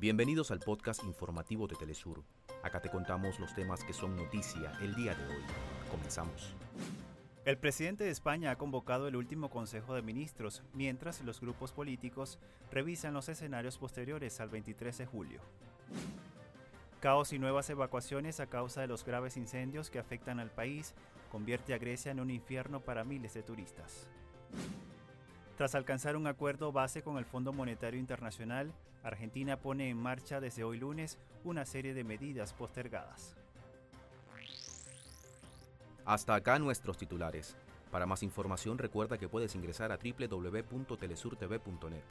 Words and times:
Bienvenidos 0.00 0.50
al 0.50 0.60
podcast 0.60 1.04
informativo 1.04 1.66
de 1.66 1.76
Telesur. 1.76 2.24
Acá 2.62 2.80
te 2.80 2.88
contamos 2.88 3.38
los 3.38 3.54
temas 3.54 3.84
que 3.84 3.92
son 3.92 4.16
noticia 4.16 4.72
el 4.80 4.94
día 4.94 5.14
de 5.14 5.26
hoy. 5.26 5.42
Comenzamos. 5.90 6.54
El 7.44 7.58
presidente 7.58 8.04
de 8.04 8.10
España 8.10 8.50
ha 8.50 8.56
convocado 8.56 9.08
el 9.08 9.16
último 9.16 9.50
Consejo 9.50 9.94
de 9.94 10.00
Ministros, 10.00 10.62
mientras 10.72 11.20
los 11.20 11.42
grupos 11.42 11.72
políticos 11.72 12.38
revisan 12.70 13.12
los 13.12 13.28
escenarios 13.28 13.76
posteriores 13.76 14.40
al 14.40 14.48
23 14.48 14.96
de 14.96 15.04
julio. 15.04 15.42
Caos 17.00 17.34
y 17.34 17.38
nuevas 17.38 17.68
evacuaciones 17.68 18.40
a 18.40 18.46
causa 18.46 18.80
de 18.80 18.86
los 18.86 19.04
graves 19.04 19.36
incendios 19.36 19.90
que 19.90 19.98
afectan 19.98 20.40
al 20.40 20.50
país 20.50 20.94
convierte 21.30 21.74
a 21.74 21.78
Grecia 21.78 22.10
en 22.10 22.20
un 22.20 22.30
infierno 22.30 22.80
para 22.80 23.04
miles 23.04 23.34
de 23.34 23.42
turistas. 23.42 24.08
Tras 25.60 25.74
alcanzar 25.74 26.16
un 26.16 26.26
acuerdo 26.26 26.72
base 26.72 27.02
con 27.02 27.18
el 27.18 27.26
Fondo 27.26 27.52
Monetario 27.52 28.00
Internacional, 28.00 28.72
Argentina 29.02 29.58
pone 29.58 29.90
en 29.90 29.98
marcha 29.98 30.40
desde 30.40 30.64
hoy 30.64 30.78
lunes 30.78 31.18
una 31.44 31.66
serie 31.66 31.92
de 31.92 32.02
medidas 32.02 32.54
postergadas. 32.54 33.36
Hasta 36.06 36.34
acá 36.34 36.58
nuestros 36.58 36.96
titulares. 36.96 37.58
Para 37.90 38.06
más 38.06 38.22
información 38.22 38.78
recuerda 38.78 39.18
que 39.18 39.28
puedes 39.28 39.54
ingresar 39.54 39.92
a 39.92 39.98
www.telesurtv.net. 39.98 42.04